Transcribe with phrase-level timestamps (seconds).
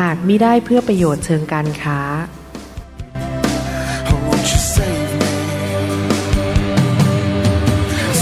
[0.00, 2.00] หากมิได้เพื่อประโยชน์เชิงการค้า
[4.08, 5.32] Oh, won't you save me?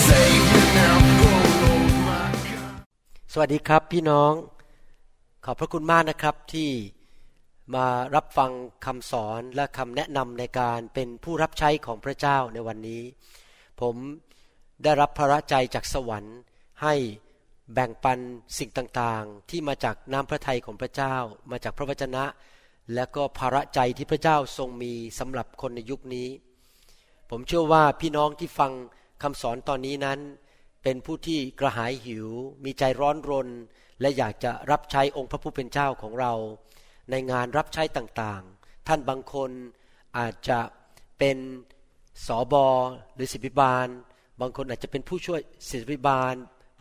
[0.07, 0.97] Save me now,
[1.29, 2.77] oh Lord my God.
[3.33, 4.33] สวัสดีครับพี่น้อง
[5.45, 6.71] ขอบพระคุณมากนะครับที่
[7.75, 8.51] มารับฟัง
[8.87, 13.03] คำสอนและคำแนะนำในการเป็นผู้รับใช้ของพระเจ้าในวันนี้
[13.81, 13.95] ผม
[14.83, 16.39] ได้รับพระใจจากสวรรค์
[16.83, 16.95] ให้
[17.73, 18.19] แบ่งปัน
[18.59, 21.17] สิ่งต่างๆ ที่มาจากน้ำพระทัยของพระเจ้า
[21.51, 22.25] มาจากพระวจนะ
[22.95, 26.29] และก็ภาระใจที่พระเจ้าทรงมีสำหรับคนในยุคนี้
[27.31, 28.73] ผมเชื่อว่าพี่น้องที่ฟัง
[29.23, 30.19] คำสอนตอนนี้นั้น
[30.83, 32.29] เป็นผู้ที่กระหายหิว
[32.65, 33.49] มีใจร้อนรน
[34.01, 36.33] และอยากจะรับใช้องค์พระผู้เป็นเจ้าของเรา
[37.11, 39.51] ในงานรับใช้ต่างๆ ท่านบางคน
[40.19, 40.61] อาจจะ
[41.19, 41.39] เป็น
[42.27, 42.67] สอบอ
[43.15, 43.89] หรือศิบิบาล
[44.41, 46.35] บางคนอาจจะเป็นผู้ช่วยศิบิบาล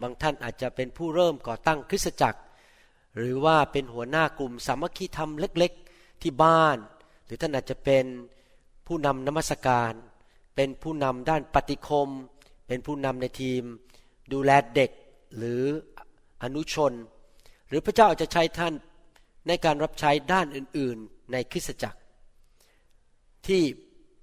[0.04, 2.42] บางท่านอาจจะเป็นผู้เริ่มก่อตั้งคริสตจักร
[3.18, 6.78] หรือว่าเป็นหัวหน้ากลุ่มสามัคคีธรรมเล็กๆ ที่บ้าน
[7.26, 8.06] หรือท่านอาจจะเป็น
[8.88, 9.94] ผู้นำนมัสการ
[10.56, 12.10] เป็นผู้นำด้านปฏิคม
[12.68, 13.64] เป็นผู้นำในทีม
[14.34, 14.92] ดูแลเด็ก
[15.38, 15.64] หรือ
[16.44, 16.94] อนุชน
[17.68, 18.74] หรือพระเจ้าอาจจะใช้ท่าน
[19.48, 22.00] ในการรับใช้ด้านอื่นๆ ในคริสตจักร
[23.48, 23.62] ที่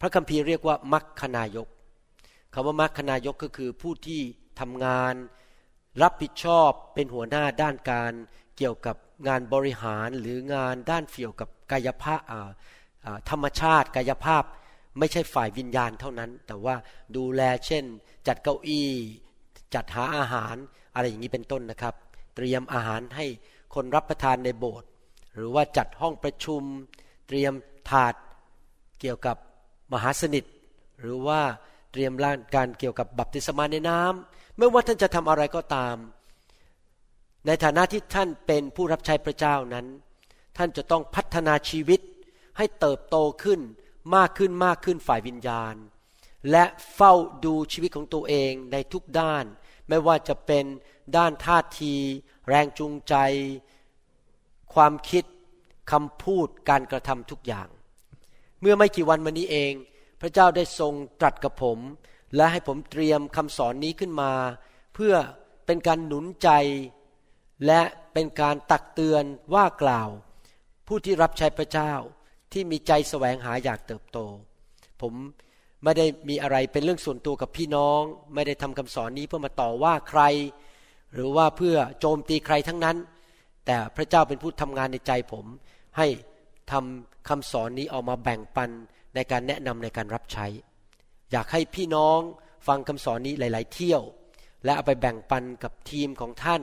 [0.00, 1.68] พระคัมภีร์เรียกว่ามัคคนายก
[2.54, 4.20] คำว่ามัคคนายกก็คือผู้ที่
[4.60, 5.14] ทำงาน
[6.02, 8.12] รับผิดชอบเป็นหัวหน้าด้านการ
[8.56, 8.96] เกี่ยวกับ
[9.28, 12.20] งานบริหารหรืองานด้านเกี่ยวกับกายภาพ
[13.30, 14.44] ธรรมชาติกายภาพ
[14.98, 16.76] ไม่ใช่ฝ่ายวิญญาณเท่านั้น แต่ว่า
[17.16, 17.84] ดูแลเช่น
[18.26, 18.88] จัดเก้าอี้
[19.74, 20.56] จัดหาอาหาร
[20.94, 21.94] อะไรอย่างนี้เป็นต้นนะครับ
[22.36, 23.26] เตรียมอาหารให้
[23.74, 24.88] คนรับประทานในโบสถ์
[25.34, 26.62] หรือว่าจัดห้องประชุม
[27.28, 27.52] เตรียม
[27.90, 28.14] ถาด
[29.00, 29.36] เกี่ยวกับ
[29.92, 30.44] มหาสนิท
[31.00, 31.40] หรือว่า
[31.92, 35.96] เตรียมร่างการเกี่ยวกับบัพติศมาในน้ำ ไม่ว่าท่านจะทำอะไรก็ตาม
[37.46, 39.86] ในฐานะที่ท่านเป็นผู้รับใช้พระเจ้านั้น
[40.56, 42.00] ท่านจะต้องพัฒนาชีวิต
[42.56, 43.60] ให้เติบโตขึ้น
[44.16, 45.74] มากขึ้นมากขึ้นฝ่ายวิญญาณ
[46.50, 47.12] และเฝ้า
[47.44, 49.44] ดูชีวิตของตัวเองในทุกด้าน
[49.88, 50.64] ไม่ว่าจะเป็น
[51.16, 51.94] ด้านท่าที
[52.48, 53.14] แรงจูงใจ
[54.74, 55.24] ความคิด
[55.92, 57.68] คำพูดการกระทำทุกอย่าง
[58.60, 59.72] เมื่อไม่กี่วันมานี้เอง
[60.20, 61.78] พระเจ้าได้ทรงตรัสกับผม
[62.36, 64.32] และให้ผมเตรียมคำสอนนี้ขึ้นมา
[64.94, 65.14] เพื่อ
[65.66, 66.50] เป็นการหนุนใจ
[67.66, 67.82] และ
[68.12, 69.24] เป็นการตักเตือน
[69.54, 70.08] ว่ากล่าว
[70.86, 71.92] ผู้ที่รับใช้พระเจ้า
[72.52, 74.18] ที่มีใจแสวงหาอยากเติบโต
[75.00, 75.12] ผม
[75.84, 78.00] ไม่ได้มีอะไรเป็นเรื่องส่วนตัวกับพี่น้อง
[78.34, 80.22] ไม่ได้ทำคำสอนนี้เพื่อมาต่อว่าใคร
[81.14, 82.96] หรือว่าเพื่อโจมตีใครทั้งนั้น
[83.66, 85.46] แต่พระเจ้าเป็นผู้ทำงานในใจผม
[85.98, 86.06] ให้
[86.72, 88.70] ทำคำสอนนี้ออกมาแบ่งปัน
[89.14, 90.46] ในการแนะนำในการรับใช้
[91.32, 92.20] อยากให้พี่น้อง
[92.66, 94.02] ฟังคำสอนนี้หลาย ๆ เที่ยว
[94.64, 96.62] และเอาไปแบ่งปันกับทีมของท่าน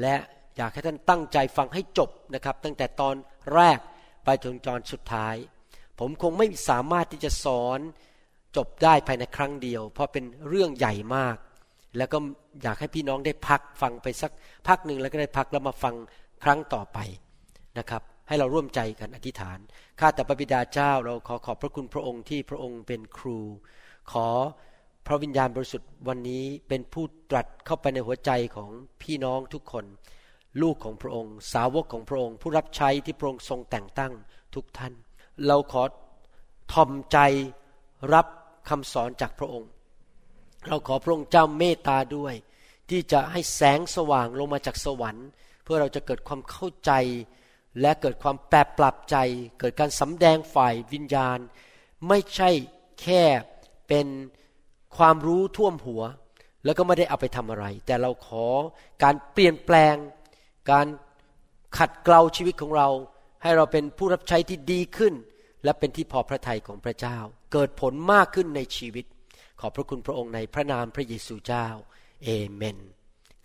[0.00, 0.14] และ
[0.56, 3.14] อยากให้ท่านตั้งใจฟังให้จบนะครับ ตั้งแต่ตอน
[3.54, 3.78] แรก
[4.24, 5.36] ไปจนตอนสุดท้าย
[5.98, 7.80] ผมคงไม่สามารถที่จะสอน
[8.56, 11.36] จบได้ภายในครั้งเดียว เพราะเป็นเรื่องใหญ่มาก
[11.96, 12.18] แล้วก็
[12.62, 14.32] อยากให้พี่น้องได้พักฟังไปสัก
[14.68, 15.94] พักหนึ่งแล้วก็ได้พักแล้วมาฟัง
[16.44, 16.98] ครั้งต่อไป
[17.78, 19.58] นะครับ ให้เราร่วมใจกันอธิษฐาน
[20.00, 23.38] ข้าแต่พระบิดาเจ้า เราขอขอบพระคุณพระองค์ที่พระองค์เป็นครู
[24.12, 24.28] ขอ
[25.06, 28.70] พระวิญญาณบริสุทธิ์วันนี้เป็นผู้ตรัสเข้าไปในหัวใจของ
[29.02, 29.84] พี่น้องทุกคน
[30.62, 34.12] ลูกของพระองค์ สาวกของพระองค์ ผู้รับใช้ที่พระองค์ทรงแต่งตั้ง
[34.54, 34.92] ทุกท่าน
[35.46, 35.82] เราขอ
[36.72, 37.18] ทอมใจ
[38.14, 38.26] รับ
[38.68, 39.68] คำสอนจากพระองค์
[40.68, 42.34] เราขอพระองค์เจ้าเมตตาด้วย
[42.90, 45.28] ที่จะให้แสงสว่างลงมาจากสวรรค์
[45.64, 46.92] เพื่อเราจะเกิดความเข้าใจ
[47.80, 49.16] และเกิดความแปรปรับใจ
[49.60, 51.38] เกิดการสำแดงฝ่ายวิญญาณ
[52.08, 52.50] ไม่ใช่
[53.02, 53.22] แค่
[53.88, 54.06] เป็น
[54.96, 56.02] ความรู้ท่วมหัว
[56.64, 58.46] แล้วก็ไม่ได้เอาไปทำอะไร แต่เราขอ
[59.02, 59.94] การเปลี่ยนแปลง
[60.70, 60.86] การ
[61.78, 62.88] ขัดเกลาชีวิตของเรา
[63.42, 65.14] ให้เราเป็นผู้รับใช้ที่ดีขึ้น
[65.64, 67.18] และเป็นที่พอพระทัยของพระเจ้า
[67.52, 69.04] เกิดผลมากขึ้นในชีวิต
[69.60, 71.66] ขอบพระคุณพระองค์ในพระนามพระเยซูเจ้า
[72.24, 72.78] เอเมน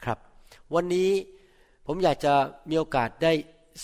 [0.03, 0.19] ครับ
[0.73, 1.11] วันนี้
[1.87, 2.33] ผมอยากจะ
[2.69, 3.33] มีโอกาสได้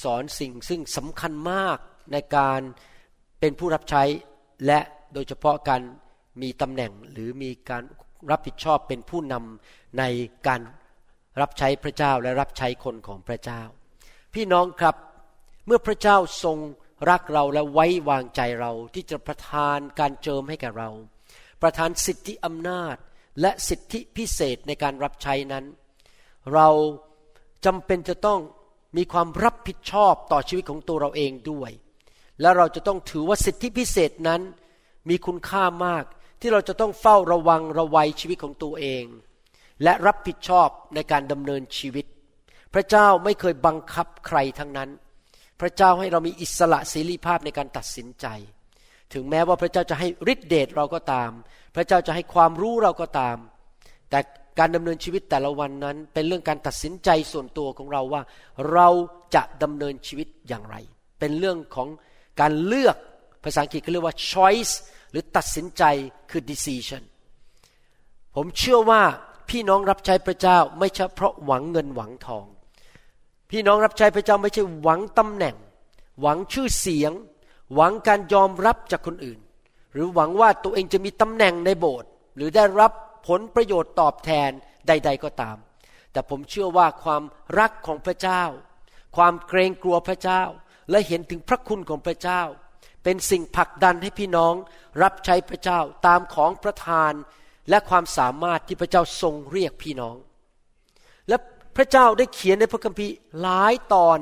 [0.04, 1.78] สอนสิ่งซึ่งสำคัญมาก
[2.12, 2.62] ในการ
[3.39, 4.04] เป็นผู้รับใช้
[4.66, 4.80] และ
[5.13, 5.81] โดยเฉพาะการ
[6.42, 7.84] มีตำแหน่งหรือมีการ
[8.31, 10.04] รับผิดชอบเป็นผู้นำใน
[10.48, 10.62] การ
[11.42, 13.62] รับใช้พระเจ้าและรับใช้คนของพระเจ้า
[14.34, 14.95] พี่น้องครับ
[15.66, 16.57] เมื่อพระเจ้าทรง
[17.10, 20.89] รักเราและไว้วางใจเราที่จะประทานการเจิมให้แก่เรา
[21.62, 22.95] ประทานสิทธิอำนาจ
[23.42, 25.66] และสิทธิพิเศษในการรับใช้นั้น
[26.54, 26.68] เรา
[27.66, 28.39] จำเป็นจะต้อง
[28.98, 31.72] มีความรับผิดชอบต่อชีวิตของตัวเราเองด้วย
[32.42, 34.42] และเราจะต้องถือว่าสิทธิพิเศษนั้น
[35.10, 36.04] มีคุณค่ามาก
[36.42, 39.06] ที่เราจะต้องเฝ้าระวังระวัยชีวิตของตัวเอง
[39.84, 42.06] และรับผิดชอบในการดำเนินชีวิต
[42.74, 44.90] พระเจ้าไม่เคยบังคับใครทั้งนั้น
[45.62, 48.26] พระเจ้าให้เรามีอิสระเสรีภาพในการตัดสินใจ
[49.14, 51.32] ถึงแม้ว่าพระเจ้าจะให้ฤทธิเดชเราก็ตาม
[51.76, 53.38] พระเจ้าจะให้ความรู้เราก็ตาม
[54.10, 54.20] แต่
[54.59, 58.21] การดำเนินชีวิตแต่ละวันนั้น เป็นเรื่องการตัดสินใจส่วนตัวของเราว่า
[58.71, 58.88] เรา
[59.36, 60.75] จะดำเนินชีวิตอย่างไร
[61.19, 61.88] เป็นเรื่องของ
[62.42, 62.98] การเลือก
[63.44, 64.74] ภาษาอังกฤษเขาเรียกว่า choice
[65.12, 65.83] หรือตัดสินใจ
[66.31, 67.04] คือ decision
[68.36, 69.01] ผมเชื่อว่า
[69.50, 72.45] พี่น้องรับใช้พระเจ้าไม่ใช่เพราะหวังเงินหวังทอง
[73.51, 75.56] พี่น้องรับใช้พระเจ้าไม่ใช่หวังตำแหน่ง
[76.21, 77.12] หวังชื่อเสียง
[77.75, 79.39] หวังการยอมรับจากคนอื่น
[79.94, 82.92] หรือหวังว่าตัวเองจะมีตำแหน่งในโบสถ์หรือได้รับ
[83.27, 84.51] ผลประโยชน์ตอบแทน
[84.88, 85.57] ใด ๆก็ตาม
[86.12, 87.24] แต่ผมเชื่อว่าความ
[87.59, 88.44] รักของพระเจ้า
[89.15, 90.41] ความเกรงกลัวพระเจ้า
[90.89, 92.41] และเห็นถึงพระคุณของพระเจ้า
[93.03, 94.53] เป็นสิ่งผลักดันให้พี่น้อง
[95.03, 97.13] รับใช้พระเจ้าตามของประทาน
[97.69, 100.15] และความสามารถที่พระเจ้าทรงเรียกพี่น้อง
[101.27, 101.38] และ
[101.75, 104.19] พระเจ้าได้เขียนในพระคัมภีร์หลายตอน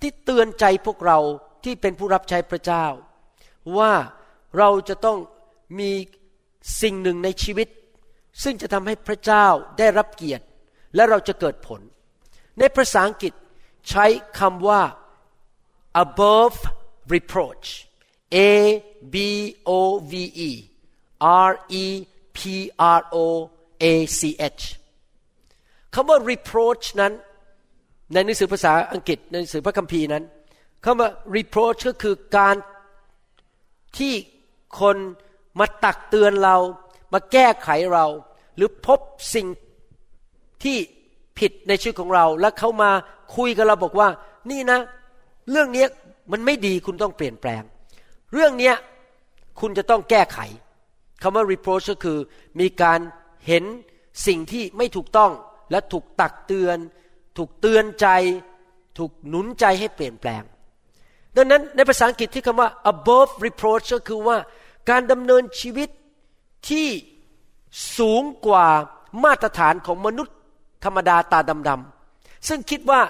[0.00, 1.18] ที่เตือนใจพวกเรา
[1.64, 2.86] ที่เป็นผู้รับใช้พระเจ้า
[3.78, 3.92] ว่า
[4.58, 5.18] เราจะต้อง
[5.78, 5.90] มี
[6.82, 7.68] สิ่งหนึ่งในชีวิต
[8.42, 9.46] ซึ่งจะทำให้พระเจ้า
[9.78, 10.44] ได้รับเกียรติ
[10.94, 11.80] และเราจะเกิดผล
[12.58, 13.32] ในภาษาอังกฤษ
[13.88, 14.06] ใช้
[14.38, 14.82] คำว่า
[16.04, 16.56] above
[17.14, 17.68] reproach
[18.34, 18.38] A
[19.14, 19.16] B
[19.68, 19.70] O
[20.10, 20.12] V
[20.48, 20.50] E
[21.48, 21.52] R
[21.82, 21.84] E
[22.36, 22.38] P
[22.98, 23.16] R O
[23.82, 23.84] A
[24.18, 24.20] C
[24.58, 24.62] H
[25.94, 27.12] คำว่า reproach นั้น
[28.12, 30.24] ในหนังสือภาษาอังกฤษในหนังสือพระคัมภีร์นั้น
[30.84, 32.56] คำว่า reproach ก็คือการ
[33.98, 34.14] ที่
[34.80, 34.96] คน
[35.58, 36.56] มาตักเตือนเรา
[37.12, 38.06] มาแก้ไขเรา
[38.58, 39.00] หรือพบ
[39.34, 39.46] สิ่ง
[40.62, 40.76] ที่
[41.38, 42.90] ผิดในชีวิตของเรา แล้วเขามา
[43.36, 44.08] คุยกับเราบอกว่า
[44.50, 44.78] นี่นะ
[45.50, 45.86] เรื่องนี้
[46.32, 47.62] มันไม่ดีคุณต้องเปลี่ยนแปลง
[48.32, 48.72] เรื่องนี้
[49.60, 50.38] คุณจะต้องแก้ไข
[51.22, 52.18] คำว่า reproach ก็คือ
[52.60, 53.00] มีการ
[53.46, 53.64] เห็น
[54.26, 55.32] สิ่งที่ไม่ถูกต้อง
[55.70, 56.78] และถูกตักเตือน
[57.36, 58.08] ถูกเตือนใจ
[58.98, 60.42] ถูกหนุนใจให้เปลี่ยนแปลง
[61.36, 64.36] ดังนั้นในภาษาอังกฤษที่คำว่า above reproach ก็คือว่า
[64.90, 65.88] การดำเนินชีวิต
[66.68, 66.88] ที่
[67.98, 68.66] สูงกว่า
[69.24, 70.36] มาตรฐานของมนุษย์
[70.84, 73.00] ธรรมดาตาดำๆซึ่งคิดว่า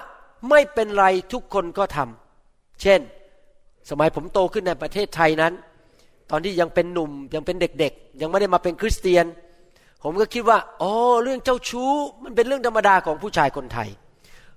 [0.49, 2.99] ไม่เป็นไรทุกคนก็ทำเช่น
[3.89, 5.53] สมัยผมโตขึ้นในประเทศไทยนั้น
[6.29, 9.25] ตอนที่ยังเป็นหนุ่มยังเป็นเด็กๆ ยังไม่ได้มาเป็นคริสเตียน
[10.03, 13.89] ผมก็คิดว่าอ๋อเรื่องเจ้าชู้มันเป็นเรื่องธรรมดาของผู้ชายคนไทย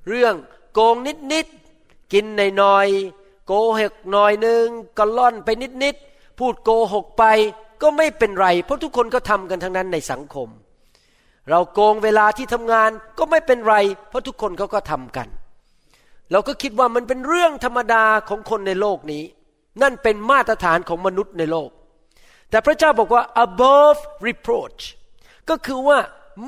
[0.08, 0.34] เรื่อง
[0.72, 0.96] โกง
[1.32, 4.64] นิดๆกินในน้อยๆโกหกหน่อยหนึ่ง
[4.98, 5.48] ก็ล่อนไป
[5.84, 7.24] นิดๆพูดโกหกไป
[7.82, 10.48] ก็ไม่เป็นไร เพราะทุกคนก็ทำกันทั้งนั้นในสังคม
[11.50, 13.76] เราโกงเวลาที่ทำงานก็ไม่เป็นไร
[14.08, 15.28] เพราะทุกคนเขาก็ทำกัน
[16.32, 19.24] เราก็คิดว่ามันเป็นเรื่องธรรมดาของคนในโลกนี้
[19.82, 21.70] นั่นเป็นมาตรฐานของมนุษย์ในโลก
[22.50, 24.82] แต่พระเจ้าบอกว่า above reproach
[25.48, 25.98] ก็คือว่า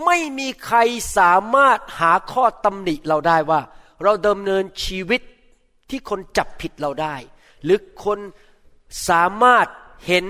[0.05, 0.79] ไม่มีใคร
[1.19, 3.61] สามารถหาข้อตำหนิเราได้ว่า
[4.03, 5.21] เราดำเนินชีวิต
[5.91, 7.15] ที่คนจับผิดเราได้
[7.65, 8.19] หรือคน
[9.09, 9.67] สามารถ
[10.07, 10.27] เห็น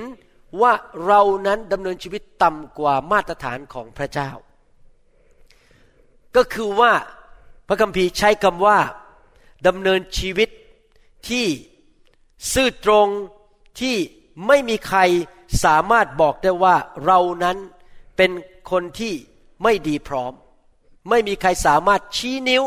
[0.61, 0.73] ว่า
[1.07, 4.31] เรานั้นดำเนินชีวิตต่ำกว่ามาตรฐานของพระเจ้า
[6.37, 6.93] ก็คือว่า
[7.69, 8.79] พระคัมภีร์ใช้คำว่า
[9.67, 10.49] ดำเนินชีวิต
[11.29, 11.47] ที่
[12.53, 13.09] ซื่อตรง
[13.81, 13.97] ที่
[14.47, 15.01] ไม่มีใคร
[15.65, 17.57] สามารถบอกได้ว่าเรานั้น
[18.17, 18.31] เป็น
[18.71, 19.15] คนที่
[19.63, 20.33] ไม่ดีพร้อม
[21.11, 22.63] ไม่มีใครสามารถชี้นิ้ว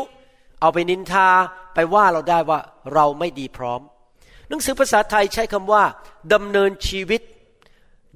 [0.60, 1.28] เอาไปนินทา
[1.74, 2.60] ไปว่าเราได้ว่า
[2.94, 3.80] เราไม่ดีพร้อม
[4.48, 5.84] หนังสือภาษาไทยใช้คำว่า
[6.32, 7.20] ดำเนินชีวิต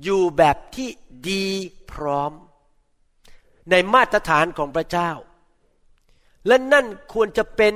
[0.02, 0.88] อยู่แบบที่
[1.30, 1.46] ดี
[1.92, 2.32] พร้อม
[3.70, 5.10] ในมาตรฐานของพระเจ้า
[6.46, 7.74] และนั่นควรจะเป็น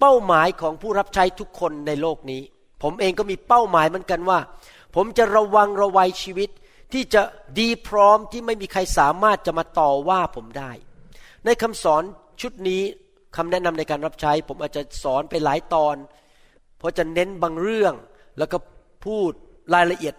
[0.00, 2.42] เป้าหมายของผู้รับใช้ทุกคนในโลกนี้
[2.82, 4.38] ผมเองก็มีเป้าหมายเหมือนกันว่า
[4.94, 6.50] ผมจะระวังระวัยชีวิต
[6.92, 7.22] ที่จะ
[7.60, 10.72] ดีพร้อมที่ไม่มีใครสามารถจะมาต่อว่าผมได้
[11.44, 12.02] ในคำสอน
[12.40, 12.82] ชุดนี้
[13.36, 15.96] คำแนะนำในการรับใช้ ผมอาจจะสอนไปหลายตอน
[16.78, 17.94] เพราะจะเน้นบางเรื่อง
[18.38, 18.58] แล้วก็
[19.04, 19.30] พูด
[19.74, 20.14] รายละเอียด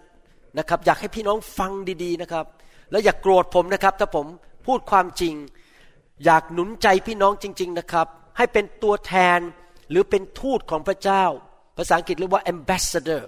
[0.58, 1.72] นะครับ อยากให้พี่น้องฟัง
[2.04, 2.46] ดีๆนะครับ
[2.90, 4.26] แล้วอย่ากโกรธผมนะครับ ถ้าผม
[4.66, 5.34] พูดความจริง
[6.24, 9.40] อยากหนุนใจพี่น้องจริง ๆนะครับ ให้เป็นตัวแทน
[9.90, 11.24] หรือเป็นทูตของพระเจ้า
[11.76, 13.22] ภาษาอังกฤษเรียกว่า ambassador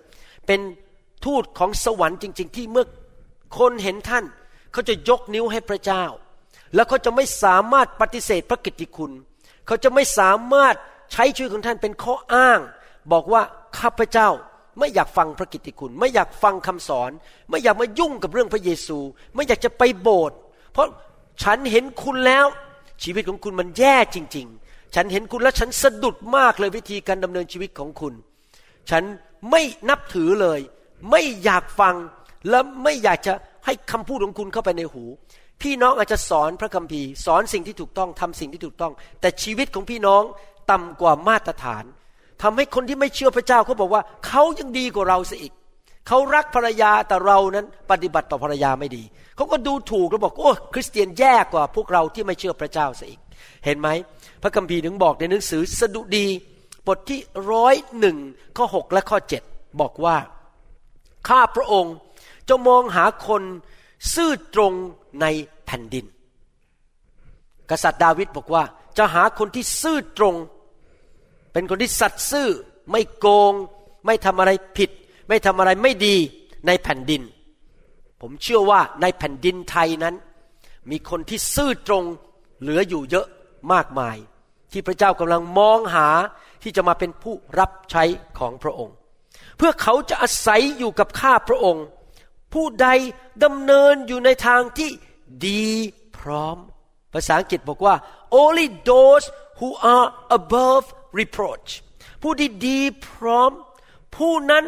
[0.47, 0.61] เป็น
[1.25, 2.87] ทูตของสวรรค์จริง ๆ ที่เมื่อ
[3.59, 4.25] คนเห็นท่าน
[4.73, 6.05] เขาจะยกนิ้วให้พระเจ้า
[6.75, 9.13] แล้วเขาจะไม่สามารถปฏิเสธพระกิตติคุณ
[9.67, 10.75] เขาจะไม่สามารถ
[11.13, 12.61] ใช้ชีวิตของท่านเป็นข้ออ้าง
[13.13, 13.43] บอกว่า
[13.79, 14.29] ข้าพเจ้า
[14.79, 17.11] ไม่อยากฟังพระกิตติคุณ ไม่อยากฟังคำสอน
[17.51, 18.99] ไม่อยากมายุ่งกับเรื่องพระเยซู
[19.35, 20.39] ไม่อยากจะไปโบสถ์
[20.73, 20.89] เพราะ
[21.43, 22.47] ฉันเห็นคุณแล้ว
[23.03, 28.15] ชีวิตของคุณมันแย่จริง ๆ ฉันเห็นคุณแล้วฉันสะดุดมากเลยวิธีการดำเนินชีวิตของคุณ
[28.91, 29.03] ฉัน
[29.51, 30.61] ไม่นับถือเลย
[31.11, 31.95] ไม่อยากฟัง
[32.49, 33.33] และไม่อยากจะ
[33.67, 35.05] ให้คำพูดของคุณเข้าไปในหู
[35.63, 40.23] พี่น้องอาจจะสอนพระคัมภีร์ สอนสิ่งที่ถูกต้องทำสิ่งที่ถูกต้อง แต่ชีวิตของพี่น้อง
[40.71, 41.85] ต่ำกว่ามาตรฐาน
[42.43, 45.53] ทำให้คนที่ไม่เชื่อพระเจ้าเขาบอกว่าเขายังดีกว่าเราซะอีก
[46.09, 49.03] เขารักภรรยาแต่เรานั้นปฏิบัติต่อภรรยาไม่ดี
[49.37, 53.21] เขาก็ดูถูกแล้วบอกโอ้คริสเตียนแย่กว่าพวกเราที่ไม่เชื่อพระเจ้าซะอีก
[53.65, 53.89] เห็นไหม
[54.43, 56.27] พระคัมภีร์ถึงบอกในหนังสือสดุดี
[56.87, 58.17] บทที่ร้อยหนึ่ง
[58.57, 59.43] ข้อหและข้อเจ็ด
[59.81, 60.17] บอกว่า
[61.29, 61.95] ข้าพระองค์
[62.49, 63.43] จะมองหาคน
[64.15, 64.73] ซื่อตรง
[65.21, 65.27] ใน
[65.67, 66.05] แผ่นดิน
[67.71, 68.63] กษัตริย์ดาวิดบอกว่า
[68.99, 70.35] จะหาคนที่ซื่อตรง
[71.53, 72.49] เป็นคนที่สัตย์ซื่อ
[72.91, 73.53] ไม่โกง
[74.07, 74.91] ไม่ทำอะไรผิด
[75.29, 76.17] ไม่ทำอะไรไม่ดี
[76.67, 77.23] ในแผ่นดิน
[78.21, 80.15] ผมเชื่อว่าในแผ่นดินไทยนั้น
[80.91, 82.05] มีคนที่ซื่อตรง
[82.61, 83.27] เหลืออยู่เยอะ
[83.73, 84.17] มากมาย
[84.73, 86.09] ที่พระเจ้ากำลังมองหา
[86.63, 88.05] ที่จะมาเป็นผู้รับใช้
[88.39, 88.95] ของพระองค์
[89.57, 91.85] เพื่อเขาจะอาศัยอยู่กับข้าพระองค์
[92.53, 92.89] ผู้ใด
[93.45, 94.91] ดำเนินอยู่ในทางที่
[95.47, 95.67] ดี
[96.19, 96.57] พร้อม
[97.13, 97.95] ภาษาอังกฤษบอกว่า
[98.41, 99.25] only those
[99.59, 100.85] who are above
[101.19, 101.69] reproach
[102.23, 103.51] ผู้ที่ดีพร้อม
[104.17, 104.65] ผู้นั้น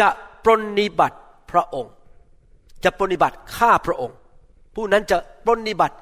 [0.00, 0.08] จะ
[0.44, 1.18] ปรนนิบัติ
[1.50, 1.92] พระองค์
[2.84, 4.16] จะปรนนิบัติข้าพระองค์
[4.74, 5.96] ผู้นั้นจะปรนนิบัติ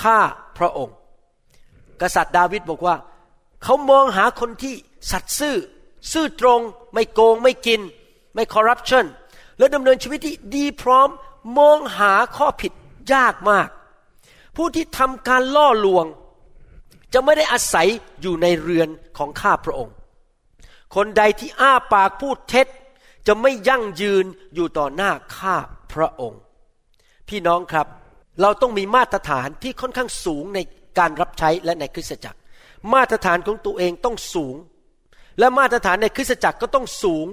[0.00, 0.18] ข้า
[0.58, 0.94] พระองค์
[2.00, 2.96] กษัตริย์ดาวิดบอกว่า
[3.62, 4.74] เขามองหาคนที่
[5.10, 5.56] สัตย์ซื่อ
[6.12, 6.60] ซื่อตรง
[6.92, 7.80] ไม่โกงไม่กิน
[8.34, 9.06] ไม่คอร์รัปชัน
[9.58, 11.08] และดำเนินชีวิตที่ดีพร้อม
[11.58, 12.72] มองหาข้อผิด
[13.14, 13.68] ยากมาก
[14.56, 16.06] ผู้ที่ทำการล่อลวง
[17.12, 17.88] จะไม่ได้อาศัย
[18.22, 18.88] อยู่ในเรือน
[19.18, 19.94] ของข้าพระองค์
[20.94, 22.66] คนใดที่อ้าปากพูดเท็จ
[23.26, 24.24] จะไม่ยั่งยืน
[24.54, 25.56] อยู่ต่อหน้าข้า
[25.92, 26.40] พระองค์
[27.28, 27.86] พี่น้องครับ
[28.42, 30.58] เราต้องมีมาตรฐานที่ค่อนข้างสูงใน
[30.98, 32.38] การรับใช้และในคริสตจักร
[32.94, 34.56] มาตรฐานของตัวเองต้องสูง
[35.38, 37.26] และมาตรฐานในคริสตจักรก็ต้องสูง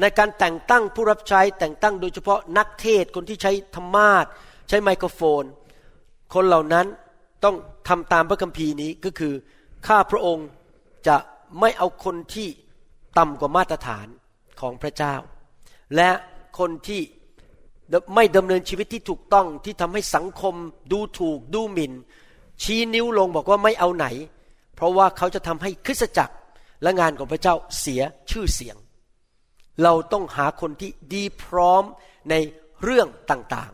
[0.00, 4.26] ในการแต่งตั้งผู้รับใช้แต่งตั้งโดยเฉพาะนักเทศคนที่ใช้ธรรมาท
[4.68, 5.42] ใช้ไมโครโฟน
[6.34, 6.86] คนเหล่านั้น
[7.44, 7.56] ต้อง
[7.88, 9.34] ทำตามพระคัมภีร์นี้ก็คือ
[9.86, 10.48] ข้าพระองค์
[11.08, 11.16] จะ
[11.60, 12.48] ไม่เอาคนที่
[13.18, 14.06] ต่ำกว่ามาตรฐาน
[14.60, 15.14] ของพระเจ้า
[15.96, 16.10] และ
[16.58, 17.00] คนที่
[18.14, 20.54] ไม่ดำเนินชีวิตที่ถูกต้องที่ทำให้สังคม
[20.92, 21.92] ดูถูกดูหมิน่น
[22.62, 24.06] ชี้นิ้วลงบอกว่าไม่เอาไหน
[24.74, 26.34] เพราะว่าเขาจะทำให้คริสตจักร
[26.82, 28.76] และงานของพระเจ้าเสียชื่อเสียง
[29.82, 31.84] เราต้องหาคนที่ดีพร้อม
[32.30, 32.34] ใน
[32.82, 33.72] เรื่องต่าง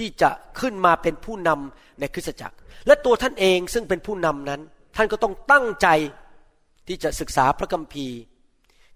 [0.00, 0.30] ที่จะ
[0.60, 4.60] ขึ้นมาเป็นผู้นำในคริสตจักร และตัวท่านเองซึ่งเป็นผู้นำนั้น
[4.96, 5.88] ท่านก็ต้องตั้งใจ
[6.88, 8.16] ที่จะศึกษาพระคัมภีร์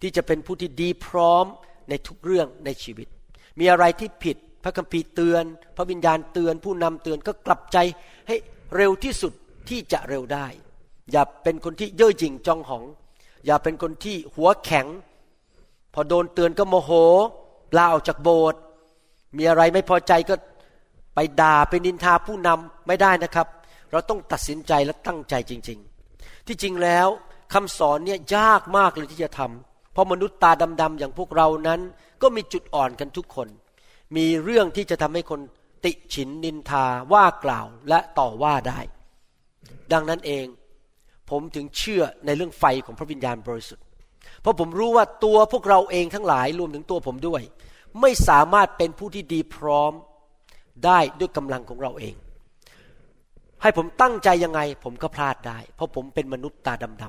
[0.03, 1.47] ที่จะเป็นผู้ที่ดีพร้อม
[1.89, 3.09] ในทุกเรื่องในชีวิต
[3.59, 5.45] มีอะไรที่ผิดพระคัมภีร์เตือน
[5.77, 7.79] พระวิญญาณเตือน ผู้นำเตือนก็กลับใจ
[8.29, 8.37] ให้
[8.77, 9.33] เร็วที่สุด
[9.69, 10.47] ที่จะเร็วได้
[11.13, 12.85] อย่าเป็นคนที่เย่อหยิ่งจองหอง
[13.47, 14.87] อย่าเป็นคนที่หัวแข็ง
[15.95, 16.91] พอโดนเตือนก็โมโห
[17.77, 18.61] ลาออกจากโบสถ์
[19.37, 20.35] มีอะไรไม่พอใจก็
[21.15, 23.47] ไปด่าไปนินทาผู้นำไม่ได้นะครับ
[23.91, 25.79] เราต้องตัดสินใจและตั้งใจจริง
[26.15, 27.09] ๆ ที่จริงแล้ว
[27.53, 31.81] คำสอนเนี่ยยากมากเลยที่จะทำเพราะมนุษย์ตาดำๆอย่างพวกเรานั้น
[32.23, 33.49] ก็มีจุดอ่อนกันทุกคน
[34.17, 35.41] มีเรื่องที่จะทำให้คน
[35.85, 38.81] ติฉินนินทาว่ากล่าวและต่อว่าได้
[39.93, 40.47] ดังนั้นเอง
[41.31, 43.85] ผมถึงเชื่อในเรื่องไฟของพระวิญญาณบริสุทธิ์
[44.41, 47.43] เพราะผมรู้ว่าตัวพวกเราเองทั้งหลายรวมถึงตัวผมด้วย
[48.01, 49.93] ไม่สามารถเป็นผู้ที่ดีพร้อม
[50.85, 52.15] ได้ด้วยกำลังของเราเอง
[53.63, 57.05] ให้ผมตั้งใจยังไง ผมก็พลาดได้ เพราะผมเป็นมนุษย์ตาด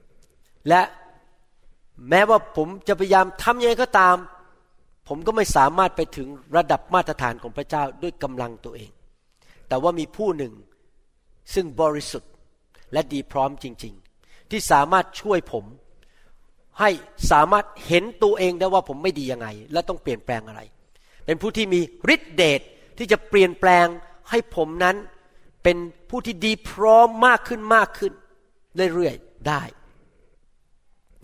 [0.00, 0.82] ำๆและ
[2.10, 4.16] แม้ว่าผมจะพยายามทำยังไงก็ตาม
[5.08, 8.90] ผมก็ไม่สามารถไปถึงระดับมาตรฐานของพระเจ้าด้วยกำลังตัวเอง
[9.68, 10.52] แต่ว่ามีผู้หนึ่ง
[11.54, 12.32] ซึ่งบริสุทธิ์
[12.92, 15.64] และดีพร้อมจริง ๆ ที่สามารถช่วยผม
[16.80, 16.90] ให้
[17.30, 20.60] สามารถเห็นตัวเองได้ว่าผมไม่ดียังไง และต้องเปลี่ยนแปลงอะไร
[21.26, 21.80] เป็นผู้ที่มี
[22.14, 22.60] ฤทธิเดช
[22.98, 23.86] ที่จะเปลี่ยนแปลง
[24.30, 24.96] ให้ผมนั้น
[25.62, 25.76] เป็น
[26.10, 28.12] ผู้ที่ดีพร้อมมากขึ้นมากขึ้น
[28.94, 29.62] เรื่อยๆได้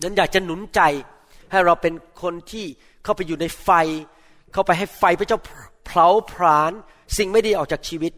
[0.01, 0.81] นั้นอยากจะหนุนใจ
[1.51, 2.65] ให้เราเป็นคนที่
[3.03, 3.69] เข้าไปอยู่ในไฟ
[4.53, 5.39] เข้าไปให้ไฟพระเจ้า
[5.85, 6.71] เผาผลาญ
[7.17, 8.13] สิ่งไม่ดีออกจากชีวิต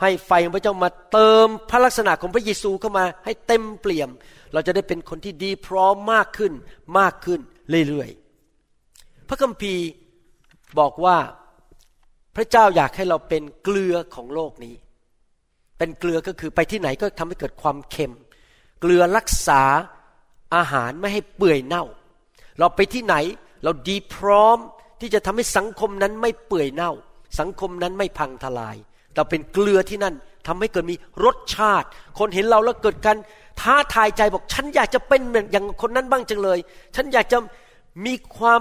[0.00, 4.10] ให้ไฟของพระเจ้ามาเติมพระลักษณะของพระเยซูเข้ามาให้เต็มเปี่ยม
[4.52, 6.52] เราจะได้เป็นคนที่ดีพร้อมมากขึ้น
[6.98, 7.40] มากขึ้น
[7.88, 9.84] เรื่อยๆพระคัมภีร์
[10.78, 11.16] บอกว่า
[12.36, 14.74] พระเจ้าอยากให้เราเป็นเกลือของโลกนี้
[15.78, 18.12] เป็นเกลือก็คือไปที่ไหนก็ทำให้เกิดความเค็ม
[18.80, 19.62] เกลือรักษา
[20.54, 21.84] อาหารไม่ให้เปื่อยเน่า
[22.58, 23.14] เราไปที่ไหน
[23.64, 24.58] เราดีพร้อม
[25.00, 26.92] ที่จะทำให้สังคมนั้นไม่เปื่อยเน่า
[27.38, 28.76] สังคมนั้นไม่พังทลาย
[29.14, 30.14] เราเป็นเกลือที่นั่น
[30.46, 31.88] ทำให้เกิดมีรสชาติ
[32.18, 33.16] คนเห็นเราแล้วเกิดการ
[33.60, 36.58] ท้าทายใจบอกฉันอยากจะเป็นเหมือนอย่างคนนั้นบ้างจังเลย
[36.96, 37.38] ฉันอยากจะ
[38.06, 38.60] มีความ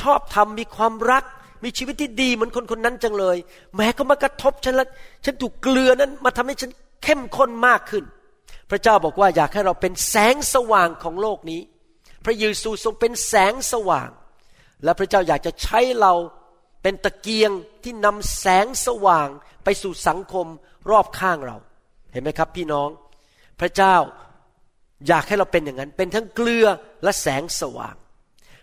[0.00, 1.24] ชอบธรรมมีความรัก
[1.64, 3.36] มีชีวิตที่ดีเหมือนคนคนนั้นจังเลย
[3.76, 4.88] แม้ก็มากระทบฉันแล้ว
[5.24, 6.70] ฉันถูกเกลือนั้นมาทำให้ฉัน
[7.02, 8.04] เข้มข้นมากขึ้น
[8.70, 11.60] พระเจ้าบอกว่าอยากให้เราเป็นแสงสว่างของโลกนี้
[12.24, 14.10] พระเยซูทรงเป็นแสงสว่าง
[14.84, 16.12] และพระเจ้าอยากจะใช้เรา
[16.82, 17.50] เป็นตะเกียง
[17.84, 19.28] ที่นำแสงสว่าง
[19.64, 20.46] ไปสู่สังคม
[20.90, 21.56] รอบข้างเรา
[22.12, 22.88] เห็นไหมครับพี่น้อง
[23.60, 23.96] พระเจ้า
[25.08, 26.66] อยากให้เราเป็นอย่างนั้น เป็นทั้งเกลือ
[27.02, 27.96] และแสงสว่าง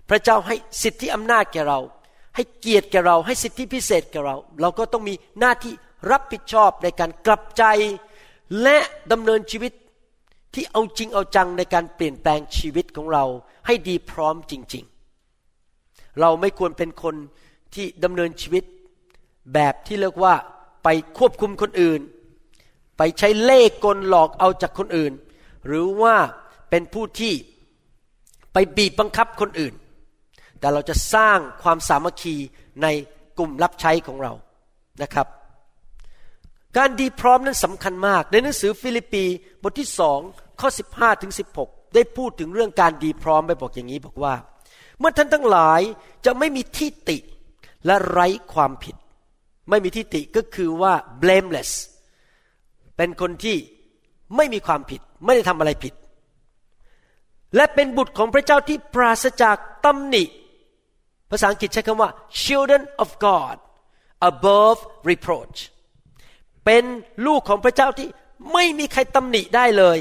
[0.10, 1.80] พระเจ้าให้สิทธิอำนาจแก่เรา
[2.38, 5.74] ให้เกียรติแก่เราให้สิทธิพิเศษแก่เรา เราก็ต้องมีหน้าที่
[6.12, 7.64] รับผิดชอบในการกลับใจ
[8.64, 8.78] และ
[9.12, 9.72] ดำเนินชีวิต
[10.54, 13.26] ที่เอาจริงเอาจังในการเปลี่ยนแปลงชีวิตของเรา
[13.66, 14.84] ให้ดีพร้อมจริง
[15.52, 17.16] ๆ เราไม่ควรเป็นคน
[17.74, 18.64] ที่ดำเนินชีวิต
[19.54, 20.34] แบบที่เรียกว่า
[20.84, 22.02] ไปควบคุมคนอื่น
[22.98, 25.14] ไปใช้เล่ห์กลหลอกเอาจากคนอื่น
[25.68, 26.16] หรือว่า
[26.70, 27.34] เป็นผู้ที่
[28.54, 29.74] ไปบีบบังคับคนอื่น
[30.60, 32.36] แต่เราจะสร้างความสามัคคี
[32.84, 32.88] ใน
[33.38, 34.34] กลุ่มรับใช้ของเรา
[35.02, 35.28] นะครับ
[36.78, 39.26] การดีพร้อมนั้นสำคัญมาก ในหนังสือฟิลิปปี
[39.64, 40.20] บทที่สอง
[40.60, 41.34] ข้อ 15ถึง
[41.64, 44.34] 16 ได้พูดถึงเรื่องการดีพร้อมไปบอกอย่างนี้บอกว่า
[45.00, 45.82] เมื่อท่านทั้งหลาย
[46.26, 47.18] จะไม่มีที่ติ
[47.86, 48.96] และไร้ความผิด
[49.70, 51.72] ไม่มีที่ติก็คือว่า blameless
[52.98, 53.58] เป็นคนที่
[54.36, 55.94] ไม่มีความผิด ไม่ได้ทำอะไรผิด
[57.56, 60.24] และเป็นบุตรของพระเจ้าที่ปราศจากตำหนิ
[61.32, 62.10] ภาษาอังกฤษใช้คำว่า
[62.44, 63.58] children of God
[64.30, 64.80] above
[65.10, 65.58] reproach
[66.66, 66.84] เป็น
[67.26, 68.08] ลูกของพระเจ้าที่
[68.54, 69.98] ไม่มีใครตำหนิได้เลย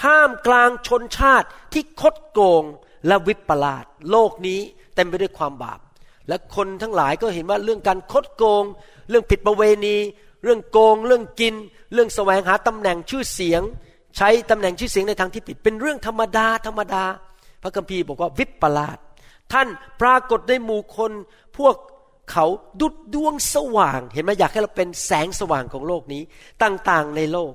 [0.00, 2.64] ท่ามกลางชนชาติที่คดโกง
[3.06, 4.60] และวิปลาสโลกนี้
[4.94, 5.80] เต็มไปด้วยความบาป
[6.28, 8.64] และคนทั้งหลายก็เห็นว่าเรื่องการคดโกง
[9.08, 9.96] เรื่องผิดประเวณี
[10.44, 11.54] เรื่องโกง เรื่องกิน
[11.92, 13.62] เรื่องแสวงหาตำแหน่งชื่อเสียง
[14.16, 17.04] ใช้ตำแหน่งชื่อเสียงในทางที่ผิด เป็นเรื่องธรรมดาธรรมดา
[17.62, 18.98] พระคัมภีร์บอกว่าวิปลาส
[19.52, 19.68] ท่าน
[20.00, 21.12] ปรากฏในหมู่คน
[21.58, 21.74] พวก
[22.32, 22.46] เขา
[22.80, 26.22] ดุดดวงสว่าง เห็นไหมอยากให้เราเป็นแสงสว่างของโลกนี้
[26.62, 27.52] ต่างๆในโลก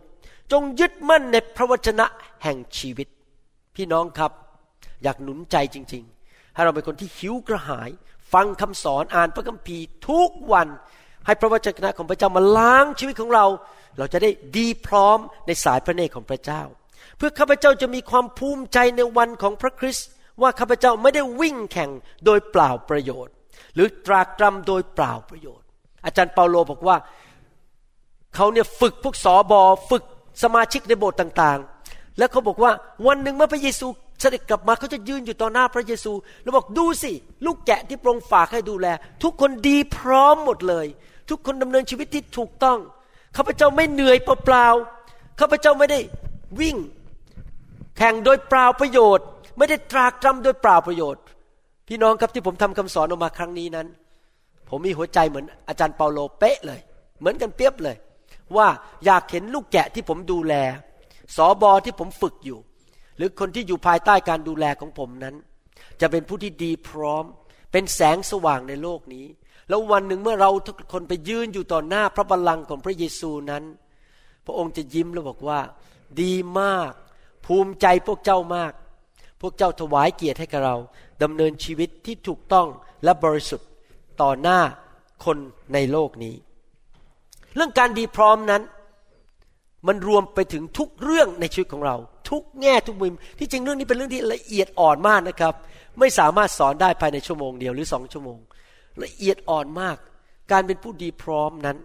[0.52, 2.06] จงยึดมั่นในพระวจนะ
[2.44, 3.08] แห่งชีวิต
[3.76, 4.32] พี่น้องครับ
[5.04, 7.90] อยากหนุนใจจริง ๆ ให้เราเป็นคนที่หิวกระหาย
[8.34, 10.68] ฟังคำสอนอ่านพระคัมภีร์ทุกวัน
[11.26, 13.46] ให้พระวจนะของพระเจ้ามาล้างชีวิตของเรา
[13.98, 16.62] เราจะได้ดีพร้อมในสายพระเนตรของพระเจ้า
[17.18, 20.08] เพื่อข้าพเจ้าจะมีความภูมิใจในวันของพระคริสต์
[20.42, 21.90] ว่าข้าพเจ้าไม่ได้วิ่งแข่ง
[22.26, 23.34] โดยเปล่าประโยชน์
[23.76, 25.66] หรือตรากตรำโดยเปล่าประโยชน์
[26.06, 26.98] อาจารย์เปาโลบอกว่า
[28.36, 30.04] เขาเนี่ยฝึกพวกสอบอฝึก
[30.44, 32.72] สมาชิกในโบสถ์ต่างๆ แล้วเขาบอกว่า
[33.08, 33.88] วันหนึ่งเมื่อพระเยซู
[34.22, 37.12] เสด็จกลับมาเขาจะยืนอยู่ต่อหน้าพระเยซู แล้วบอกดูสิ
[37.46, 38.88] ลูกแกะที่พรงฝากให้ดูแล
[39.24, 40.86] ทุกคนดีพร้อมหมดเลย
[41.30, 42.80] ทุกคนดำเนินชีวิตที่ถูกต้อง
[43.36, 46.00] ข้าพเจ้าไม่เหนื่อยเปล่าๆข้าพเจ้าไม่ได้
[46.60, 46.78] วิ่ง
[47.98, 49.26] แข่งโดยเปล่าประโยชน์
[49.58, 51.24] ไม่ได้ตรากตรำโดยเปล่าประโยชน์
[51.88, 53.88] พี่น้องครับที่ผมทำคำสอนออกมาครั้งนี้นั้น
[54.70, 56.80] ผมมีหัวใจเหมือนอาจารย์เปาโลเป๊ะเลย
[57.20, 57.96] เหมือนกันเปียบเลย
[58.58, 58.68] ว่า
[59.06, 60.54] อยากเห็นลูกแกะที่ผมดูแล
[61.36, 62.60] สอบอที่ผมฝึกอยู่
[63.18, 65.36] หรือคนที่อยู่ภายใต้การดูแลของผมนั้น
[66.02, 67.24] จะเป็นผู้ที่ดีพร้อม
[67.72, 69.26] เป็นแสงสว่างในโลกนี้
[69.70, 73.64] แล้ววันหนึ่งเมื่อเราทุกคนไปยืนอยู่ต่อหน้าพระบัลลังก์ของพระเยซูนั้น
[74.46, 75.60] พระองค์จะยิ้มแล้วบอกว่า
[76.22, 76.92] ดีมาก
[77.46, 78.72] ภูมิใจพวกเจ้ามาก
[79.42, 80.76] พวกเจ้าถวายเกียรติให้กับเรา
[81.24, 82.68] ดำเนินชีวิตที่ถูกต้อง
[83.04, 83.70] และบริสุทธิ์
[84.22, 84.60] ต่อหน้า
[85.26, 85.38] คน
[85.74, 86.36] ในโลกนี้
[87.56, 88.62] เรื่องการดีพร้อมนั้น
[89.88, 91.96] มันรวมไปถึงทุกเรื่องในชีวิตของเรา
[92.30, 95.54] ทุกแง่ทุกมุมที่จริงเรื่องนี้เป็นเรื่องที่ละเอียดอ่อนมากนะครับ
[96.00, 98.40] ไม่สามารถสอนได้ภายในชั่วโมงเดียวหรือสองชั่วโมง
[99.04, 99.98] ละเอียดอ่อนมาก
[100.52, 101.78] การเป็นผู้ดีพร้อมนั้น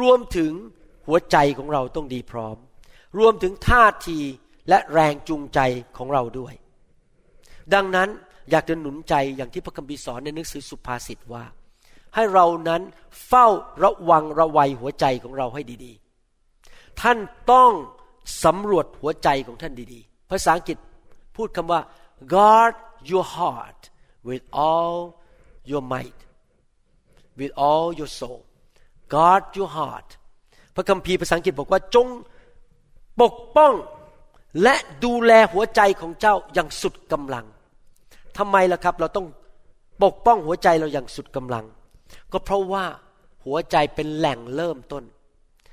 [0.00, 0.52] รวมถึง
[1.06, 2.56] หัวใจของเราต้องดีพร้อม
[3.18, 4.18] รวมถึงท่าที
[4.68, 5.60] และแรงจูงใจ
[5.96, 6.54] ของเราด้วย
[7.74, 8.08] ดังนั้น
[8.50, 11.44] อยากจะหนุนใจอย่างที่พระคัมภีร์สอนในหนังสือสุภาษิตว่า
[12.14, 12.82] ให้เรานั้น
[13.26, 13.46] เฝ้า
[13.84, 17.18] ระวังระวัยหัวใจของเราให้ดีๆ ท่าน
[17.52, 17.72] ต้อง
[18.44, 20.78] สำรวจหัวใจของท่านดีๆ ภาษาอังกฤษ
[21.36, 21.80] พูดคำว่า
[22.34, 22.74] guard
[23.10, 23.80] your heart
[24.28, 24.96] with all
[25.70, 26.20] your might
[27.38, 28.42] with all your soul
[29.14, 30.08] guard your heart
[30.74, 32.06] พระคัมภีร์ภาษาอังกฤษบอกว่าจง
[33.20, 33.72] ปกป้อง
[34.62, 37.46] และดูแลหัวใจของเจ้าอย่างสุดกำลัง
[38.38, 39.26] ทำไมล่ะครับ เราต้อง
[40.02, 41.64] ปกป้องหัวใจเราอย่างสุดกำลัง
[42.32, 42.84] ก็เพราะว่า
[43.44, 45.04] หัวใจเป็นแหล่งเริ่มต้น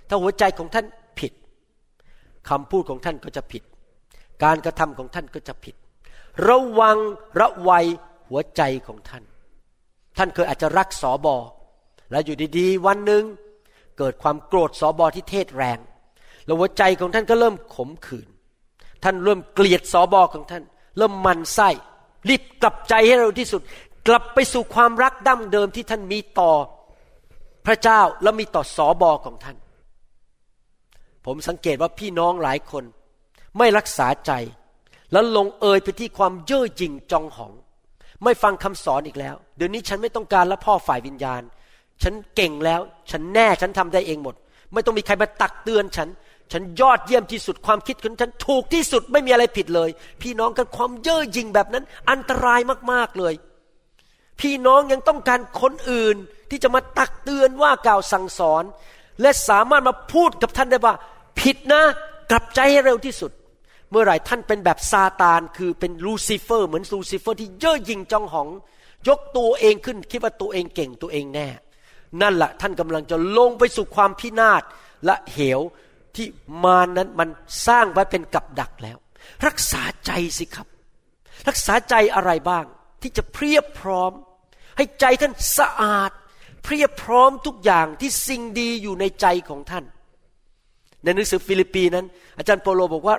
[0.07, 0.85] ถ้าหัวใจของท่าน
[1.19, 1.33] ผิด
[2.49, 3.63] คำพูดของท่านก็จะผิด
[4.43, 5.75] การกระทำของท่านก็จะผิด
[6.47, 6.97] ระวัง
[7.39, 7.85] ระวัย
[8.29, 9.23] หัวใจของท่าน
[10.17, 11.35] ท่านเคยอาจจะรักสอบอ
[12.11, 13.23] แล้วอยู่ดีๆ วันหนึ่ง
[13.97, 15.79] เกิดความโกรธสอบอที่เทศแรง
[16.45, 18.27] แล้วหัวใจของท่านก็เริ่มขมขื่น
[19.03, 20.63] ท่านเริ่มเกลียดสอบอของท่าน
[20.97, 21.69] เริ่มมันไส้
[22.29, 23.61] รีบกลับใจให้เร็วที่สุด
[24.07, 26.51] กลับไปสู่ความรักดั้งเดิมที่ท่านมีต่อ
[27.65, 29.57] พระเจ้าและมีต่อสอบอของท่าน
[31.25, 32.83] ผมสังเกตว่าพี่น้องหลายคน
[33.57, 34.31] ไม่รักษาใจ
[35.11, 37.53] แล้วลงเอยไปที่ความเย่อหยิ่งจองหอง
[38.23, 41.41] ไม่ฟังคำสอนอีกแล้ว เดี๋ยวนี้ฉันไม่ต้องการละพ่อฝ่ายวิญญาณ
[42.03, 42.81] ฉันเก่งแล้ว
[43.11, 44.35] ฉันแน่ฉันทำได้เองหมด
[44.73, 46.07] ไม่ต้องมีใครมาตักเตือนฉัน
[46.51, 49.89] ฉันยอดเยี่ยมที่สุดความคิดของฉันถูกที่สุดไม่มีอะไรผิดเลย
[50.21, 52.59] พี่น้องกันความเย่อหยิ่งแบบนั้น อันตราย
[52.91, 53.33] มากๆเลย
[54.41, 56.15] พี่น้องยังต้องการคนอื่น
[56.49, 58.63] ที่จะมาตักเตือนว่ากล่าวสั่งสอน
[59.21, 60.95] และสามารถมาพูดกับท่านได้ว่า
[61.39, 61.81] ผิดนะ
[62.31, 63.31] กลับใจให้เร็วที่สุด
[63.91, 68.47] เมื่อไหร่ท่านเป็นแบบซาตานคือเป็นลูซิเฟอร์ เหมือนลูซิเฟอร์ที่เย่อหยิ่งจองหอง
[69.07, 71.47] ยกตัวเองขึ้นคิดว่าตัวเองเก่งตัวเองแน่
[72.21, 74.63] นั่นแหละท่านกำลังจะลงไปสู่ความพินาศ
[75.05, 75.59] และเหว
[76.19, 76.27] ที่
[76.65, 77.29] มารนั้นมัน
[77.67, 78.97] สร้างไว้เป็นกับดักแล้ว
[79.47, 80.67] รักษาใจสิครับ
[81.47, 82.65] รักษาใจอะไรบ้าง
[83.01, 84.11] ที่จะเพียบพร้อม
[84.77, 86.11] ให้ใจท่านสะอาด
[86.63, 89.85] เพียบพร้อมทุกอย่างที่สิ่งดีอยู่ในใจของท่าน
[91.03, 92.05] ในหนังสือฟิลิปปีนั้น
[92.37, 93.15] อาจารย์เปาโลบอกว่า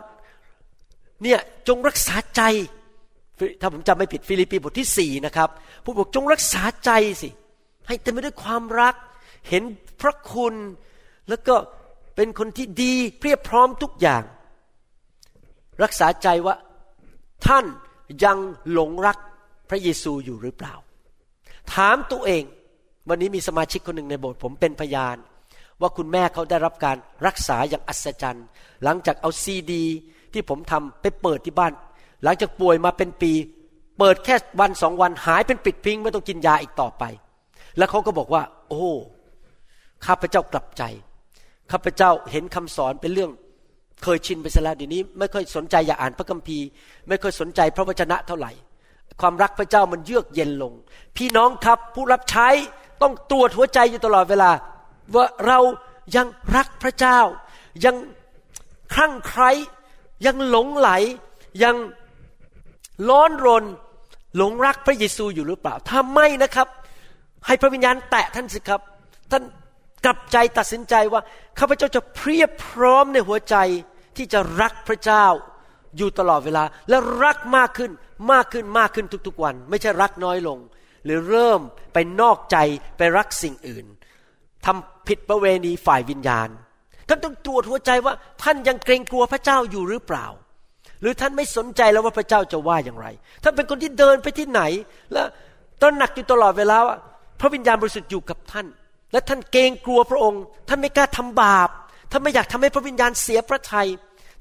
[1.22, 2.42] เนี่ยจงรักษาใจ
[3.60, 5.48] ถ้าผมจำไม่ผิดฟิลิปปีบทที่สี่นะครับ
[5.84, 6.90] ผู้บอกจงรักษาใจ
[7.22, 7.28] สิ
[7.88, 8.94] ให้เต็มไปด้วยความรัก
[9.48, 9.62] เห็น
[10.00, 10.54] พระคุณ
[11.28, 11.54] แล้วก็
[12.16, 14.22] เป็นคนที่ดีเพียบพร้อมทุกอย่าง
[15.82, 16.54] รักษาใจว่า
[17.46, 17.64] ท่าน
[18.24, 18.38] ยัง
[18.72, 19.18] หลงรัก
[19.68, 20.74] พระเยซูอยู่หรือเปล่า
[21.74, 22.42] ถามตัวเอง
[23.08, 25.16] วันนี้มีสมาชิกคนหนึ่งในโบสถ์ผมเป็นพยาน
[25.80, 26.96] ว่าคุณแม่เขาได้รับการ
[27.26, 28.46] รักษาอย่างอัศจรรย์
[28.84, 29.84] หลังจากเอาซีดี
[30.32, 31.72] ที่ผมทำไปเปิดที่บ้าน
[32.24, 33.32] หลังจากป่วยมาเป็นปี
[33.98, 37.04] เปิดแค่วันสองวันหายเป็นปิดพิงไม่ต้องกินยาอีกต่อไป
[37.76, 38.86] แล้วเขาก็บอกว่า โอ้
[40.06, 40.82] ข้าพเจ้ากลับใจ
[41.72, 43.30] ข้าพเจ้าเห็นคำสอนเป็นเรื่อง
[44.02, 46.66] เคยชินไปซะแล้วเดี๋ยวนี้ ไม่ค่อยสนใจอยากอ่านพระคัมภีร์
[47.09, 48.52] ไม่ค่อยสนใจพระวจนะเท่าไหร่
[49.20, 50.72] ความรักพระเจ้ามันเยือกเย็นลง
[51.16, 52.48] พี่น้องครับผู้รับใช้
[53.02, 54.50] ต้องตรวจหัวใจอยู่ตลอดเวลา
[55.14, 55.59] ว่าเรา
[56.16, 57.18] ยังรักพระเจ้า
[57.85, 57.96] ยัง
[58.94, 59.50] คลั่งไคล้
[60.26, 60.90] ยังหลงไหล
[61.62, 61.76] ยัง
[63.09, 63.64] ร้อนรน
[64.37, 66.68] หลงรักพระเยซูอยู่หรือเปล่า ถ้าไม่นะครับ
[67.46, 68.80] ให้พระวิญญาณแตะท่านสิครับ
[69.30, 69.42] ท่าน
[70.04, 71.20] กลับใจตัดสินใจว่า
[71.58, 73.56] ข้าพเจ้าจะเพียบพร้อมในหัวใจ
[74.16, 75.26] ที่จะรักพระเจ้า
[75.96, 77.90] อยู่ตลอดเวลา และรักมากขึ้น
[78.32, 80.58] มากขึ้นมากขึ้นทุกๆวัน ไม่ใช่รักน้อยลง
[81.04, 81.60] หรือเริ่ม
[81.92, 82.56] ไปนอกใจ
[82.98, 83.86] ไปรักสิ่งอื่น
[84.66, 86.48] ทำผิดประเวณีฝ่ายวิญญาณ
[87.08, 90.26] ท่านต้องตรวจหัวใจว่าท่านยังเกรงกลัวพระเจ้าอยู่หรือเปล่า
[91.00, 93.06] หรือท่านไม่สนใจแล้วว่าพระเจ้าจะว่าอย่างไร
[93.42, 94.62] ท่านเป็นคนที่เดินไปที่ไหน
[95.12, 95.22] และ
[95.80, 96.96] ตระหนักอยู่ตลอดเวลาว่า
[97.40, 98.66] พระวิญญาณบริสุทธิ์อยู่กับท่าน
[99.12, 101.68] และท่านเกรงกลัวพระองค์ ท่านไม่กล้าทำบาป
[102.10, 103.88] ท่านไม่อยากทำให้พระวิญญาณเสียพระทยัย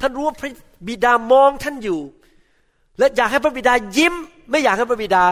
[0.02, 0.52] ท่านรู้ว่าพระ
[0.88, 2.02] บิดามองท่านอยู่
[3.00, 4.14] และอยากให้พระบิดายิ้ม
[4.50, 5.26] ไม่อยากให้พระบิดา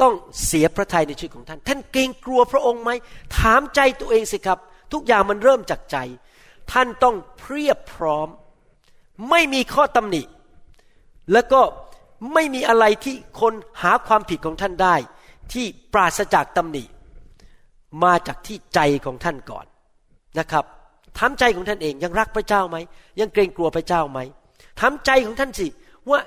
[0.00, 0.12] ต้อง
[0.46, 2.90] เสียพระทัยในชีวิตของท่าน ท่านเกรงกลัวพระองค์ไหม
[3.38, 4.58] ถามใจตัวเองสิครับ
[4.92, 5.96] ทุกอย่างมันเริ่มจากใจ
[6.72, 8.28] ท่านต้องเพียบพร้อม
[9.30, 10.22] ไม่มีข้อตำหนิ
[11.32, 11.60] แล้วก็
[12.34, 13.52] ไม่มีอะไรที่คน
[13.82, 14.96] หาความผิดของท่านได้
[15.52, 16.84] ที่ปราศจากตำหนิ
[18.04, 19.66] มาจากที่ใจของท่านก่อน
[20.38, 20.64] นะครับ
[21.18, 22.76] ถามใจของท่านเองยังรักพระเจ้าไหม
[23.20, 24.18] ยังเกรงกลัวพระเจ้าไหม
[24.80, 25.66] ถามใจของท่านสิ
[26.10, 26.18] ว่า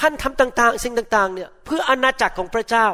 [0.00, 2.86] ท่านทำต่างๆ สิ่งต่างๆเนี่ยเพื่ออาณาจักรของพระเจ้า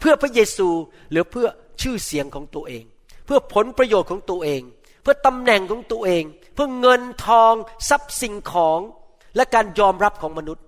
[0.00, 0.68] เพื่อพระเยซู
[1.10, 1.46] หรือเพื่อ
[1.82, 2.84] ชื่อเสียงของตัวเอง
[3.26, 4.62] เพื่อผลประโยชน์ของตัวเอง
[5.02, 7.54] เพื่อตำแหน่งของตัวเอง เพื่อเงินทอง
[7.88, 8.80] ทรัพย์สิ่งของ
[9.36, 10.64] และการยอมรับของมนุษย์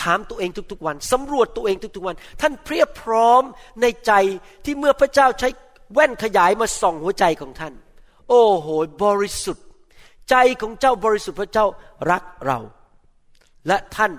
[0.00, 3.42] ถามตัวเองทุกๆวันสำรวจตัวเองทุกๆวัน ท่านเพียบพร้อม
[3.82, 4.12] ในใจ
[4.64, 5.48] ที่เมื่อพระเจ้าใช้
[5.92, 7.74] แว่นขยายมาส่องหัวใจของท่าน
[8.28, 8.68] โอ้โห
[9.04, 9.66] บริสุทธิ์
[10.30, 11.66] ใจของเจ้าบริสุทธิ์พระเจ้า
[12.10, 12.58] รักเรา
[13.68, 14.12] และท่าน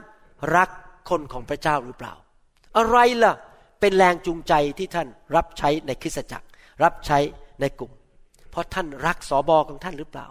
[0.56, 0.70] รัก
[1.10, 2.14] คนของพระเจ้าหรือเปล่า
[2.78, 3.34] อะไรล่ะ
[3.80, 6.48] เป็นแรงจูงใจที่ท่านรับใช้ในคริสตจักร
[6.84, 7.20] รับใช้
[7.62, 7.92] ในกลุ่ม
[8.52, 10.28] เพราะท่านรักสอบอของท่านหรือเปล่า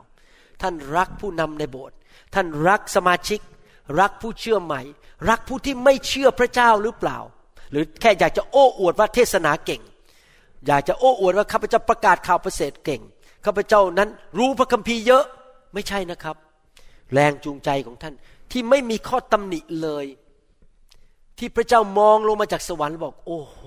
[0.63, 1.97] ท่านรักผู้นำในโบสถ์
[2.35, 3.41] ท่านรักสมาชิก
[4.01, 4.83] รักผู้เชื่อใหม่
[5.29, 7.19] รักผู้ที่ไม่เชื่อพระเจ้าหรือเปล่า
[7.71, 9.83] หรือแค่อยากจะโอ้อวดว่าเทศนาเก่ง
[10.67, 13.03] อยากจะโอ้อวดว่าข้าพเจ้าประกาศข่าวประเสริฐเก่ง
[13.45, 15.25] ข้าพเจ้านั้นรู้พระคัมภีร์เยอะ
[15.75, 16.37] ไม่ใช่นะครับ
[17.13, 18.15] แรงจูงใจของท่าน
[18.51, 20.07] ที่ไม่มีข้อตำหนิเลย
[21.39, 23.61] ที่พระเจ้ามองลงมาจากสวรรค์บอก โอ้โห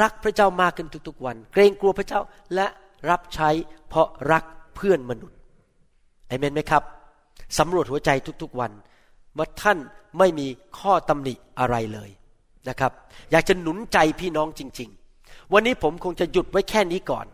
[0.00, 2.20] รักพระเจ้ามากขึ้นทุกๆวัน เกรงกลัวพระเจ้า
[2.54, 2.66] และ
[3.10, 3.50] รับใช้
[3.88, 4.44] เพราะรัก
[4.76, 5.38] เพื่อนมนุษย์
[6.28, 6.82] เอเมนไหมครับ
[7.58, 8.10] สำรวจหัวใจ
[8.42, 8.72] ทุกๆวัน
[9.36, 9.78] ว่าท่าน
[10.18, 10.46] ไม่มี
[10.78, 12.10] ข้อตำหนิอะไรเลย
[12.68, 12.92] นะครับ
[13.30, 14.90] อยากจะหนุนใจพี่น้องจริง
[15.52, 17.26] วันนี้ผมคงจะหยุดไว้แค่นี้ก่อน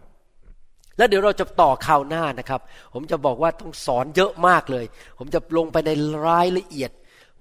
[0.99, 2.61] แล้วเดี๋ยวเราจะต่อข่าวหน้านะครับ
[2.95, 4.85] ผมจะบอกว่าต้องสอนเยอะมากเลย
[5.19, 5.91] ผมจะลงไปใน
[6.27, 6.91] รายละเอียด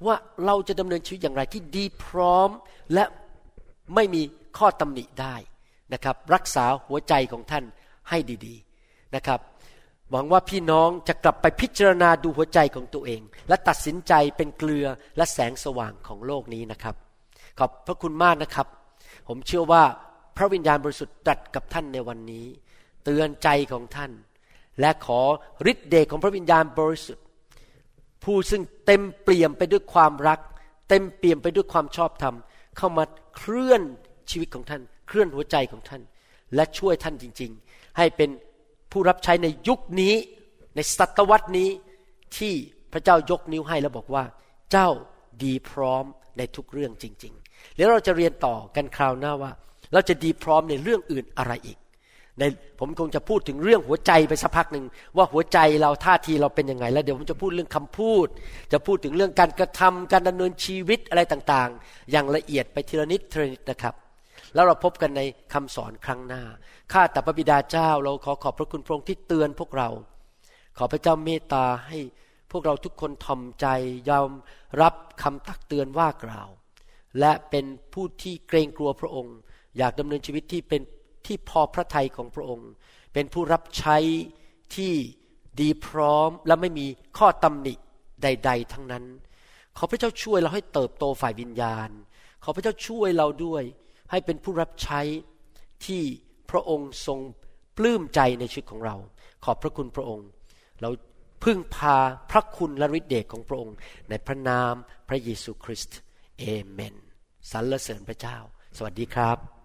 [0.05, 2.49] ว่าเราจะดำเนินชีวิตอย่างไรที่ดีพร้อม
[2.93, 3.03] และ
[3.95, 4.21] ไม่มี
[4.57, 5.35] ข้อตำหนิได้
[5.93, 7.63] นะครับ รักษาหัวใจของท่าน
[8.09, 9.39] ให้ดีๆนะครับ
[10.11, 16.95] หวังว่าพี่น้องจะกลับไปพิจารณาดูหัวใจของตัวเอง และตัดสินใจเป็นเกลือและแสงสว่างของโลกนี้นะครับ
[17.59, 18.67] ขอบพระคุณมากนะครับ
[19.27, 19.83] ผมเชื่อว่า
[20.38, 22.45] พระวิญญาณบริสุทธิ์ตรัสกับท่านในวันนี้
[23.04, 24.12] เตือนใจของท่าน
[24.80, 25.21] และขอ
[25.71, 27.26] ฤทธิ์เดชของพระวิญญาณบริสุทธิ์
[28.24, 30.39] ผู้ซึ่งเต็มเปี่ยมไปด้วยความรัก
[30.89, 32.36] เต็มเปี่ยมไปด้วยความชอบธรรม
[32.78, 33.04] เข้ามา
[33.36, 33.82] เคลื่อน
[34.30, 36.02] ชีวิตของท่าน เคลื่อนหัวใจของท่าน
[36.56, 38.30] และช่วยท่านจริง ๆ ให้เป็น
[38.91, 40.15] ผู้รับใช้ในยุคนี้
[40.76, 41.69] ในศตวรรษนี้
[42.38, 42.54] ที่
[42.93, 44.24] พระเจ้ายกนิ้วให้แล้วบอกว่า
[44.71, 44.89] เจ้า
[45.43, 46.06] ดีพร้อม
[46.38, 49.52] ในทุกเรื่องจริง ๆ แล้วเราจะเรียนต่อกันคราวหน้าว่า
[49.95, 51.77] เราจะดีพร้อมในเรื่องอื่นอะไรอีก
[52.39, 52.43] ใน
[52.79, 54.86] ผมคงจะพูดถึงเรื่องหัวใจไปสักพักหนึ่ง
[55.17, 58.27] ว่าหัวใจเราท่าทีเราเป็นยังไง แล้วเดี๋ยวผมจะพูดเรื่องคำพูด
[58.73, 63.95] จะพูดถึงเรื่องการกระทำการดำเนินชีวิตอะไรต่างๆ อย่างละเอียดไปทีละนิดทีละนิดนะครับ
[64.53, 65.21] แล้วเราพบกันใน
[65.53, 66.43] คำสอนครั้งหน้า
[66.93, 69.89] ข้าแต่พระบิดาเจ้า เราขอขอบพระคุณพระองค์ที่เตือนพวกเรา
[70.77, 71.99] ขอพระเจ้าเมตตาให้
[72.51, 73.67] พวกเราทุกคนทอมใจ
[74.10, 74.29] ยอม
[74.81, 76.49] รับคำตักเตือนว่ากล่าว
[77.19, 79.36] และเป็นผู้ที่เกรงกลัวพระองค์
[79.77, 80.81] อยากดำเนินชีวิตที่เป็น
[81.25, 82.69] ที่พอพระทัยของพระองค์
[83.13, 83.97] เป็นผู้รับใช้
[84.75, 84.93] ที่
[85.59, 87.73] ดีพร้อมและไม่มีข้อตำหนิ
[88.23, 89.05] ใด ๆ ทั้งนั้น
[89.77, 91.89] ขอพระเจ้าช่วยเราให้เติบโตฝ่ายวิญญาณ
[92.43, 93.63] ขอพระเจ้าช่วยเราด้วย
[94.11, 95.01] ให้เป็นผู้รับใช้
[95.85, 96.01] ที่
[96.51, 97.19] พระองค์ทรง
[97.77, 98.95] ปลื้มใจในชีวิตของเรา
[99.43, 100.27] ขอบพระคุณพระองค์
[100.81, 100.89] เรา
[101.43, 101.97] พึ่งพา
[102.31, 103.75] พระคุณและฤทธิเดชของพระองค์
[104.09, 104.73] ในพระนาม
[105.09, 105.97] พระเยซูคริสต์
[106.39, 106.95] เอเมน
[107.51, 108.38] สรรเสริญพระเจ้า
[108.77, 109.64] สวัสดีครับ